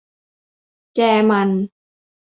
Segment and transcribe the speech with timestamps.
[0.95, 0.99] แก
[1.29, 1.49] มัน